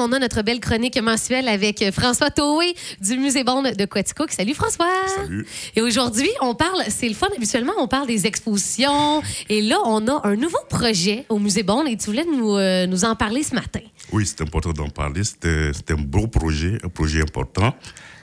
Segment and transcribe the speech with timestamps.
[0.00, 4.30] On a notre belle chronique mensuelle avec François Toé du Musée Bonde de Quaticook.
[4.30, 4.86] Salut François.
[5.16, 5.44] Salut.
[5.74, 9.22] Et aujourd'hui, on parle, c'est le fun, habituellement, on parle des expositions.
[9.48, 12.86] Et là, on a un nouveau projet au Musée Bonde et tu voulais nous, euh,
[12.86, 13.80] nous en parler ce matin.
[14.12, 15.24] Oui, c'est important d'en parler.
[15.24, 17.74] C'était c'était un beau projet, un projet important.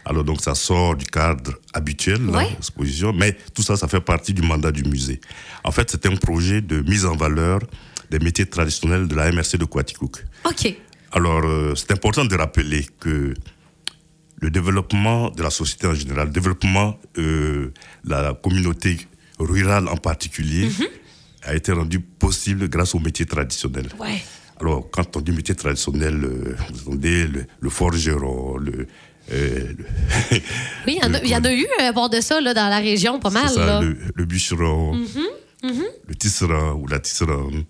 [0.06, 2.52] Alors donc ça sort du cadre habituel, Ouais.
[2.52, 5.20] l'exposition, mais tout ça, ça fait partie du mandat du musée.
[5.66, 7.60] En fait, c'était un projet de mise en valeur
[8.12, 10.24] des métiers traditionnels de la MRC de Quaticook.
[10.46, 10.74] OK.
[11.12, 13.34] Alors, euh, c'est important de rappeler que
[14.42, 17.72] le développement de la société en général, le développement de
[18.04, 18.98] la communauté
[19.40, 20.70] rurale en particulier,
[21.44, 23.90] a été rendu possible grâce aux métiers traditionnels.
[24.00, 24.22] Ouais.
[24.60, 28.88] Alors, quand on dit métier traditionnel, euh, vous entendez le, le forgeron, le,
[29.32, 29.86] euh, le-
[30.88, 32.54] Oui, il y en a- il y, en a eu à bord de ça là,
[32.54, 33.50] dans la région, pas mal.
[33.50, 33.82] ça, là.
[33.82, 34.98] le, le bûcheron,
[35.64, 37.64] le tisserand ou la tisserande.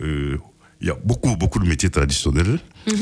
[0.00, 0.38] Euh,
[0.80, 2.58] Il y a beaucoup, beaucoup de métiers traditionnels.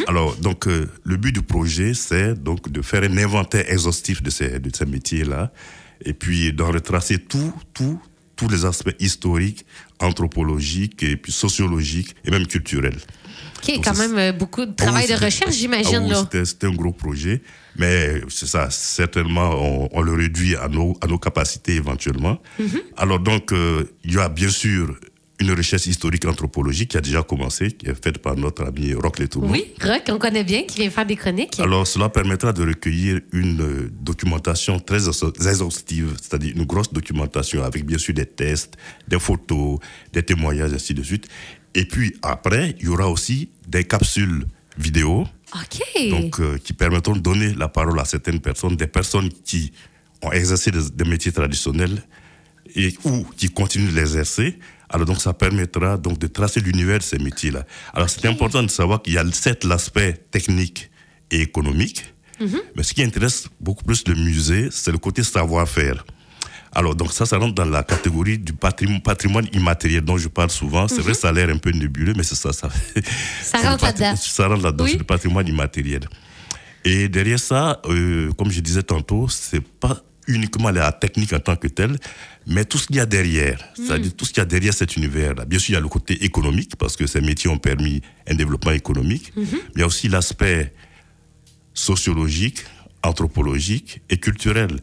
[0.06, 4.30] Alors, donc, euh, le but du projet, c'est donc de faire un inventaire exhaustif de
[4.30, 5.52] ces, de ces métiers-là,
[6.04, 8.00] et puis d'en retracer tout, tout,
[8.36, 9.64] tous les aspects historiques,
[10.00, 12.98] anthropologiques, et puis sociologiques, et même culturels.
[13.58, 16.08] OK, Donc, quand même euh, beaucoup de travail Ah oui, de recherche, j'imagine.
[16.08, 16.26] Là.
[16.44, 17.42] c'était- un gros projet,
[17.76, 22.40] mais c'est ça, certainement, on, on le réduit à nos, à nos capacités éventuellement.
[22.58, 22.80] Mhm.
[22.96, 24.96] Alors donc, euh, il y a bien sûr
[25.42, 29.18] une recherche historique anthropolique qui a déjà commencé, qui est faite par notre ami Roch
[29.18, 29.52] Letourneau.
[29.52, 31.60] Oui, Rock, on connaît bien, qui vient faire des chroniques.
[31.60, 37.62] Alors, cela permettra de recueillir une euh, documentation très exha- exhaustive, c'est-à-dire une grosse documentation
[37.62, 38.74] avec bien sûr des tests,
[39.06, 39.78] des photos,
[40.12, 41.28] des témoignages, ainsi de suite.
[41.74, 44.44] Et puis après, il y aura aussi des capsules
[44.78, 45.26] vidéo
[46.10, 49.72] donc, euh, qui permettront de donner la parole à certaines personnes, des personnes qui
[50.22, 52.02] ont exercé des, des métiers traditionnels
[52.74, 54.58] et ou qui continuent de l'exercer.
[54.92, 57.64] Alors donc ça permettra donc de tracer l'univers de ces métiers-là.
[57.94, 60.90] Alors c'est important de savoir qu'il y a certes l'aspect technique
[61.30, 62.04] et économique,
[62.76, 66.04] mais ce qui intéresse beaucoup plus le musée, c'est le côté savoir-faire.
[66.74, 70.50] Alors donc ça, ça rentre dans la catégorie du patrimoine, patrimoine immatériel dont je parle
[70.50, 70.88] souvent.
[70.88, 72.52] C'est vrai, ça a l'air un peu nébuleux, mais c'est ça.
[72.52, 72.68] Ça,
[73.62, 74.14] rentre là-dedans.
[74.16, 74.92] Ça rentre là-dedans, Oui.
[74.92, 76.08] c'est le patrimoine immatériel.
[76.84, 81.56] Et derrière ça, euh, comme je disais tantôt, c'est pas uniquement la technique en tant
[81.56, 81.98] que telle,
[82.46, 84.96] mais tout ce qu'il y a derrière, c'est-à-dire tout ce qu'il y a derrière cet
[84.96, 85.44] univers-là.
[85.44, 88.34] Bien sûr, il y a le côté économique, parce que ces métiers ont permis un
[88.34, 89.44] développement économique, mais
[89.76, 90.72] il y a aussi l'aspect
[91.74, 92.64] sociologique,
[93.02, 94.78] anthropologique et culturel.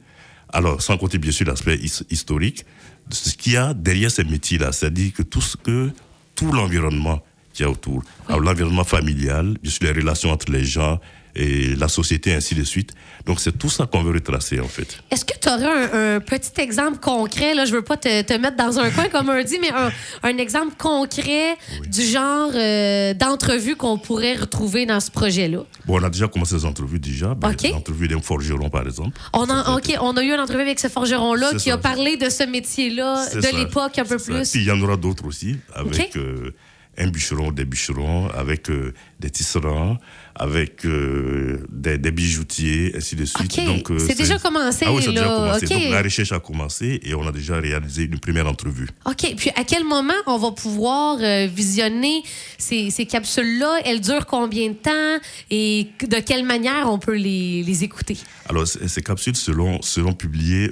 [0.51, 2.65] Alors, sans compter bien sûr l'aspect his- historique,
[3.07, 5.91] de ce qu'il y a derrière ces métiers-là, c'est-à-dire que tout ce que,
[6.35, 7.23] tout l'environnement
[7.53, 10.99] qu'il y a autour, Alors, l'environnement familial, bien sûr les relations entre les gens
[11.39, 12.93] et la société, ainsi de suite.
[13.25, 14.99] Donc, c'est tout ça qu'on veut retracer, en fait.
[15.09, 17.53] Est-ce que tu aurais un, un petit exemple concret?
[17.53, 19.89] Là, je veux pas te, te mettre dans un coin, comme on dit, mais un,
[20.23, 21.55] un exemple concret
[21.87, 25.59] du genre euh, d'entrevue qu'on pourrait retrouver dans ce projet-là?
[25.85, 27.35] Bon, on a déjà commencé les entrevues déjà.
[27.35, 27.71] Ben, OK.
[27.71, 29.17] L'entrevue d'un forgeron, par exemple.
[29.33, 32.29] On, a, OK, on a eu une entrevue avec ce forgeron-là qui a parlé de
[32.29, 34.25] ce métier-là, de l'époque un peu ça.
[34.33, 34.51] plus.
[34.51, 36.53] Puis il y en aura d'autres aussi, avec euh,
[36.99, 39.97] un bûcheron, des bûcherons, avec euh, des tisserands,
[40.35, 43.65] avec euh, des, des bijoutiers, ainsi de suite.
[43.65, 45.65] Donc, euh, C'est déjà commencé, Ah oui, c'est déjà commencé.
[45.67, 48.87] Donc la recherche a commencé et on a déjà réalisé une première entrevue.
[49.05, 49.33] OK.
[49.37, 51.17] Puis à quel moment on va pouvoir
[51.47, 52.23] visionner
[52.57, 53.81] ces, ces capsules-là?
[53.85, 55.17] Elles durent combien de temps?
[55.49, 58.17] Et de quelle manière on peut les, les écouter?
[58.47, 60.71] Alors, ces capsules seront, seront publiées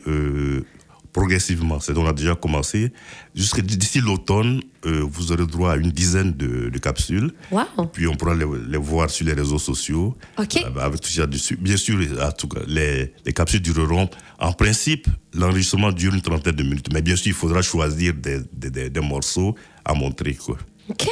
[1.17, 1.79] progressivement.
[1.79, 2.91] C'est on a déjà commencé.
[3.33, 7.31] Jusqu'à d'ici l'automne, euh, vous aurez droit à une dizaine de, de capsules.
[7.51, 7.87] Wow!
[7.91, 10.15] Puis on pourra les, les voir sur les réseaux sociaux.
[10.37, 10.57] OK.
[10.63, 11.57] Euh, Avec tout ça dessus.
[11.57, 14.09] Bien sûr, les- en tout cas, les, les capsules dureront.
[14.39, 16.89] En principe, l'enregistrement dure une trentaine de minutes.
[16.93, 20.35] Mais bien sûr, il faudra choisir des, des, des- des morceaux à montrer.
[20.35, 20.57] Quoi.
[20.89, 21.07] OK.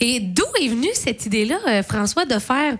[0.00, 2.78] Et d'où est venue cette idée-là, euh, François, de faire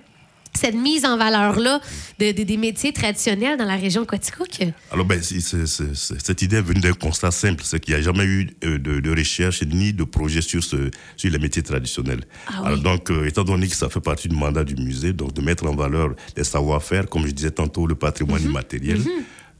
[0.58, 1.80] cette mise en valeur-là
[2.18, 4.60] de, de- des métiers traditionnels dans la région de Quaticook?
[4.90, 8.50] Alors, ben, cette idée est venue d'un constat simple, c'est qu'il n'y a jamais eu
[8.64, 12.24] euh, de, de recherche ni de projet sur, ce, sur les métiers traditionnels.
[12.46, 12.66] Ah oui.
[12.68, 15.40] Alors, donc, euh, étant donné que ça fait partie du mandat du musée, donc de
[15.42, 18.50] mettre en valeur les savoir-faire, comme je disais tantôt, le patrimoine Mhm.
[18.50, 19.00] immatériel.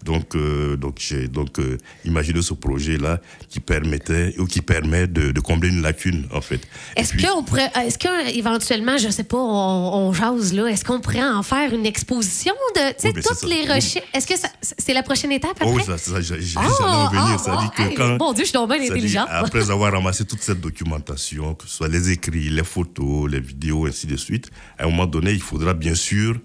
[0.04, 5.32] Donc, euh, donc j'ai donc euh, imaginé ce projet-là qui permettait ou qui permet de,
[5.32, 6.60] de combler une lacune en fait.
[6.96, 11.24] Est-ce qu'on pourrait, est-ce qu'éventuellement, je sais pas, on, on jase là, est-ce qu'on pourrait
[11.24, 14.04] en faire une exposition de, tu sais, Oui, toutes les recherches?
[14.12, 15.66] Est-ce que c'est la prochaine étape après?
[15.74, 17.24] Oh, ça, ça, j'ai- Ah, j'allais en venir.
[17.26, 19.26] ah, ça dit ah, que hey, quand, mon Dieu, je suis donc bien intelligente.
[19.30, 23.86] après avoir ramassé toute cette documentation, que ce soit les écrits, les photos, les vidéos,
[23.86, 26.38] ainsi de suite, à un moment donné, il faudra bien sûr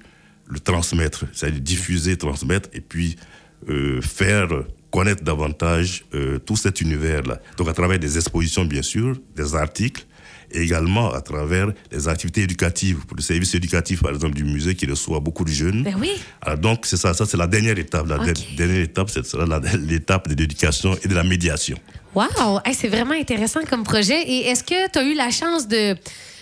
[0.48, 3.16] le transmettre, c'est-à-dire diffuser, transmettre, et puis
[3.68, 4.48] euh, faire
[4.92, 7.40] connaître davantage euh, tout cet univers-là.
[7.58, 10.06] Donc à travers des expositions, bien sûr, des articles,
[10.52, 14.74] et également à travers les activités éducatives, pour le service éducatif, par exemple, du musée
[14.76, 15.84] qui reçoit beaucoup de jeunes.
[15.84, 16.12] Ben oui.
[16.42, 18.08] Alors donc, c'est ça, ça c'est la dernière étape.
[18.08, 18.18] La
[18.58, 19.22] dernière étape, c'est
[19.78, 21.78] l'étape de l'éducation et de la médiation.
[22.16, 22.62] Wow!
[22.66, 24.20] Hey, c'est vraiment intéressant comme projet.
[24.24, 25.96] Et est-ce que tu as eu la chance de.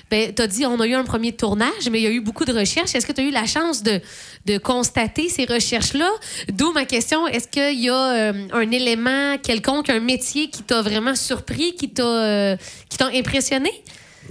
[0.10, 2.22] Ben, tu as dit on a eu un premier tournage, mais il y a eu
[2.22, 2.96] beaucoup de recherches.
[2.96, 4.00] Est-ce que tu as eu la chance de,
[4.46, 6.10] de constater ces recherches-là?
[6.50, 10.82] D'où ma question, est-ce qu'il y a euh, un élément quelconque, un métier qui t'a
[10.82, 12.58] vraiment surpris, qui t'a euh,
[13.14, 13.70] impressionné?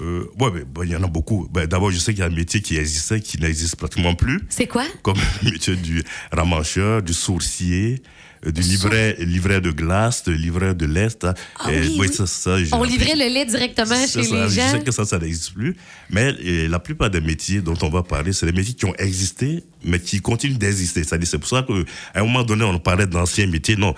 [0.00, 1.49] Euh, ouais, mais, bon, il y en a beaucoup.
[1.50, 4.40] Ben, D'abord, je sais qu'il y a un métier qui existait, qui n'existe pratiquement plus,
[4.49, 4.84] C'est quoi?
[5.02, 6.02] comme le métier du
[6.32, 8.02] ramancheur, du sourcier,
[8.44, 11.24] du livret, livret de glace, de livret de l'Est.
[11.24, 11.34] hein.
[11.58, 12.08] Ah Et, oui, oui.
[12.12, 12.24] ça,
[12.72, 12.90] On appris.
[12.90, 14.70] livrait le lait directement chez ça, les Je gens.
[14.70, 15.76] sais que ça, ça n'existe plus.
[16.10, 18.94] Mais euh, la plupart des métiers dont on va parler, c'est des métiers qui ont
[18.96, 21.04] existé, mais qui continuent d'exister.
[21.04, 23.76] C'est-à-dire, c'est pour ça qu'à un moment donné, on parlait d'anciens métiers.
[23.76, 23.94] Non,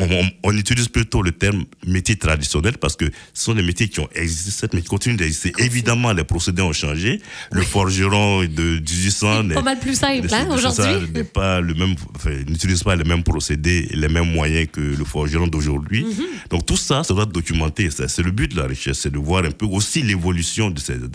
[0.00, 3.04] on, on- on utilise plutôt le terme métier traditionnel parce que
[3.34, 5.52] ce sont des métiers qui ont existé, mais qui continuent d'exister.
[5.58, 7.20] Évidemment, les procédés ont changé.
[7.50, 11.10] Le forgeron de 1800 n'est- Pas mal plus simple, hein, aujourd'hui?
[11.14, 15.04] n'est pas le même, enfin, n'utilise pas les mêmes procédés les mêmes moyens que le
[15.04, 16.04] forgeron d'aujourd'hui.
[16.04, 16.24] Mhm.
[16.50, 17.88] Donc tout ça, ça doit être documenté.
[17.90, 20.94] C'est le but de la recherche, c'est de voir un peu aussi l'évolution de ces,
[20.98, 21.08] de,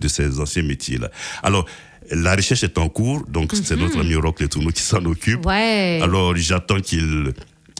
[0.00, 1.10] de ces anciens métiers-là.
[1.42, 1.66] Alors,
[2.10, 3.82] la recherche est en cours, donc c'est Mhm.
[3.82, 4.42] notre ami Rock
[4.74, 5.46] qui s'en occupe.
[5.46, 6.00] Ouais.
[6.02, 7.32] Alors, j'attends qu'il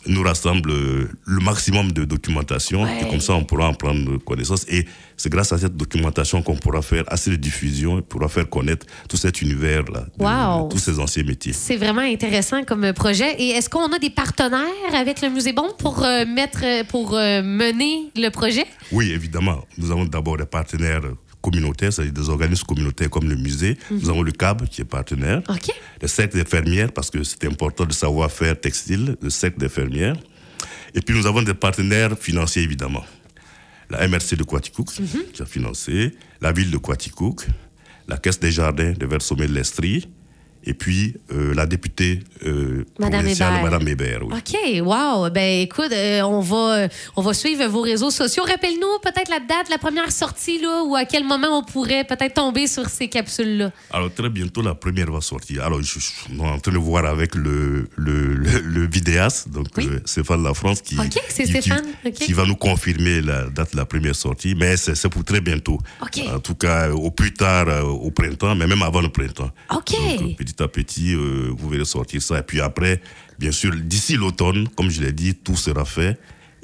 [0.07, 3.03] nous rassemble euh, le maximum de documentation, Ouais.
[3.03, 4.65] et comme ça on pourra en prendre connaissance.
[4.69, 4.87] Et
[5.17, 8.87] c'est grâce à cette documentation qu'on pourra faire assez de diffusion, et pourra faire connaître
[9.09, 10.69] tout cet univers-là, Wow.
[10.69, 11.53] tous ces anciens métiers.
[11.53, 13.35] C'est vraiment intéressant comme projet.
[13.39, 17.43] Et est-ce qu'on a des partenaires avec le Musée Bon pour euh, mettre, pour euh,
[17.43, 18.65] mener le projet?
[18.93, 19.65] Oui, évidemment.
[19.79, 21.03] Nous avons d'abord des partenaires
[21.41, 23.79] communautaires, c'est-à-dire des organismes communautaires comme le musée.
[23.91, 25.43] Nous avons le CAB qui est partenaire.
[25.49, 25.71] OK.
[26.01, 30.17] Le cercle des fermières, parce que c'est important de savoir-faire textile, le cercle des fermières.
[30.95, 33.05] Et puis nous avons des partenaires financiers, évidemment.
[33.89, 34.89] La MRC de Quaticook,
[35.33, 37.47] qui a financé, la ville de Quaticook,
[38.07, 40.09] la Caisse des Jardins de Versommet de l'Estrie,
[40.65, 43.63] et puis euh, la députée euh, Madame provinciale, Hébert.
[43.65, 44.21] Madame Hébert.
[44.27, 44.35] oui.
[44.37, 45.31] OK, wow.
[45.31, 48.43] Ben écoute, euh, on, va, euh, on va suivre vos réseaux sociaux.
[48.45, 52.35] Rappelle-nous peut-être la date, la première sortie, là, ou à quel moment on pourrait peut-être
[52.35, 53.71] tomber sur ces capsules-là.
[53.91, 55.65] Alors très bientôt la première va sortir.
[55.65, 59.89] Alors je, est en train de voir avec le, le, le, le vidéaste, donc Oui.
[60.05, 62.13] Stéphane Lafrance, qui, Ok, c'est qui- qui- Stéphane, ok.
[62.13, 64.55] qui va nous confirmer la date de la première sortie.
[64.55, 65.79] Mais c'est pour très bientôt.
[66.03, 66.21] Ok.
[66.35, 69.51] En tout cas, au plus tard au printemps, mais même avant le printemps.
[69.75, 69.93] Ok.
[70.19, 72.39] Donc petit à petit, euh, vous verrez sortir ça.
[72.39, 73.01] Et puis après,
[73.39, 76.19] bien sûr, d'ici l'automne, comme je l'ai dit, tout sera fait.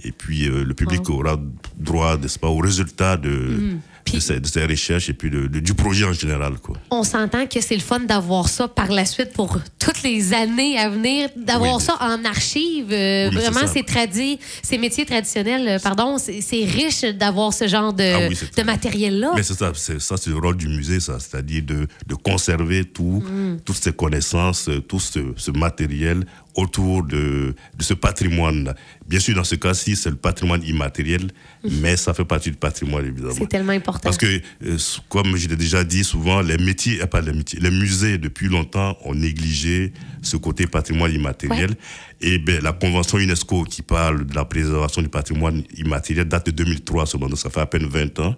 [0.05, 1.41] Et puis euh, le public aura
[1.77, 3.81] droit, n'est-ce pas, au résultat de, Mm.
[4.15, 6.55] De, ces, de ces recherches et puis de- de- du projet en général.
[6.63, 6.77] Quoi.
[6.91, 10.79] On s'entend que c'est le fun d'avoir ça par la suite pour toutes les années
[10.79, 12.93] à venir, d'avoir Oui, ça en archive.
[12.93, 13.73] Euh, Oui, c'est vraiment, ça.
[13.73, 18.29] ces tradis, ces métiers traditionnels, euh, pardon, c'est c'est riche d'avoir ce genre de, Ah
[18.29, 19.33] oui, c'est de matériel-là.
[19.35, 22.85] Mais c'est ça, c'est ça, c'est le rôle du musée, ça, c'est-à-dire de, de conserver
[22.85, 23.59] tout, Mm.
[23.65, 26.25] toutes ces connaissances, euh, tout ce, ce matériel
[26.57, 28.75] autour de, de ce patrimoine.
[29.07, 31.31] Bien sûr, dans ce cas-ci, c'est le patrimoine immatériel,
[31.63, 33.35] mais ça fait partie du patrimoine, évidemment.
[33.35, 33.39] Mm.
[33.39, 34.01] C'est tellement important.
[34.03, 37.61] Parce que, euh, comme je l'ai déjà dit souvent, les métiers, euh, pas les métiers,
[37.61, 39.93] les musées, depuis longtemps, ont négligé
[40.23, 41.75] ce côté patrimoine immatériel.
[42.23, 46.51] Et ben, la Convention UNESCO qui parle de la préservation du patrimoine immatériel date de
[46.53, 48.35] 2003, seulement, donc ça fait à peine 20 ans.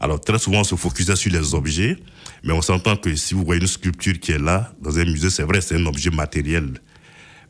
[0.00, 1.96] Alors, très souvent, on se focusait sur les objets,
[2.42, 5.30] mais on s'entend que si vous voyez une sculpture qui est là, dans un musée,
[5.30, 6.80] c'est vrai, c'est un objet matériel.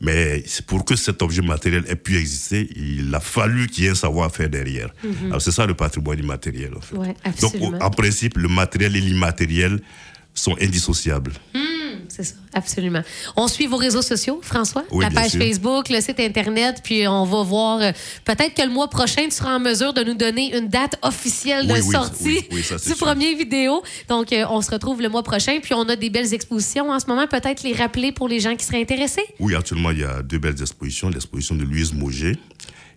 [0.01, 3.91] Mais pour que cet objet matériel ait pu exister, il a fallu qu'il y ait
[3.91, 4.93] un savoir-faire derrière.
[5.27, 6.95] Alors c'est ça le patrimoine immatériel en fait.
[6.95, 9.79] Ouais, Donc en principe, le matériel et l'immatériel
[10.33, 11.33] sont indissociables.
[12.23, 13.01] C'est ça, absolument.
[13.35, 14.83] On suit vos réseaux sociaux, François?
[14.91, 15.41] Oui, la page sûr.
[15.41, 17.81] Facebook, le site Internet, puis on va voir.
[17.81, 17.91] euh,
[18.25, 21.65] Peut-être que le mois prochain, tu seras en mesure de nous donner une date officielle
[21.67, 22.97] de Oui, sortie oui, ça, du sûr.
[22.97, 23.81] premier vidéo.
[24.07, 26.99] Donc, euh, on se retrouve le mois prochain, puis on a des belles expositions en
[26.99, 27.27] ce moment.
[27.27, 29.23] Peut-être les rappeler pour les gens qui seraient intéressés?
[29.39, 31.09] Oui, actuellement, il y a deux belles expositions.
[31.09, 32.37] L'exposition de Louise Mauger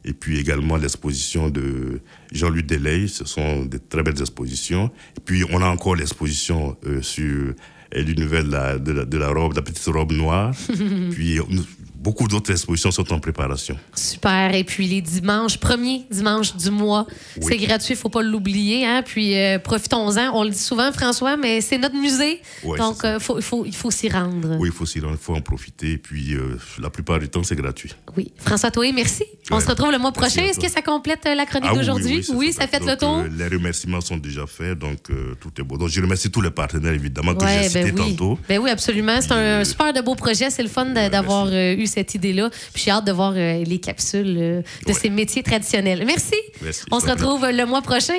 [0.06, 2.00] et puis également l'exposition de
[2.30, 3.08] Jean-Louis Delay.
[3.08, 4.90] Ce sont de très belles expositions.
[5.16, 7.54] Et puis, on a encore l'exposition euh, sur
[8.02, 10.54] l'univers de la, de, la, de la robe, de la petite robe noire.
[11.12, 11.64] puis, nous-
[12.04, 13.76] beaucoup d'autres expositions sont en préparation.
[13.94, 14.54] Super.
[14.54, 17.06] Et puis les dimanches, premier dimanche du mois,
[17.40, 17.44] Oui.
[17.48, 18.84] c'est gratuit, faut pas l'oublier.
[18.86, 19.02] Hein?
[19.04, 20.30] Puis euh, profitons-en.
[20.34, 22.40] On le dit souvent, François, mais c'est notre musée.
[22.78, 24.56] Donc, euh, faut, il faut, il faut s'y rendre.
[24.60, 25.92] Oui, il faut, s'y rendre, il faut en profiter.
[25.92, 27.92] Et puis, euh, la plupart du temps, c'est gratuit.
[28.16, 28.32] Oui.
[28.36, 29.24] François Toé, merci.
[29.50, 29.62] On Ouais.
[29.62, 30.42] se retrouve le mois prochain.
[30.42, 32.22] Est-ce que ça complète la chronique Ah oui, d'aujourd'hui?
[32.22, 33.24] c'est ça fait le tour.
[33.38, 34.98] les remerciements sont déjà faits, donc
[35.40, 35.78] tout est beau.
[35.78, 38.10] Donc, je remercie tous les partenaires, évidemment, que Ouais, j'ai cités ben oui.
[38.16, 38.38] tantôt.
[38.48, 39.18] Ben oui, absolument.
[39.20, 40.50] C'est un super de beau projet.
[40.50, 42.50] C'est le fun d'avoir eu cette idée-là.
[42.72, 44.94] Puis j'ai hâte de voir euh, les capsules euh, de Ouais.
[44.94, 46.02] ces métiers traditionnels.
[46.06, 46.34] Merci.
[46.62, 48.14] Merci, On se retrouve le mois prochain.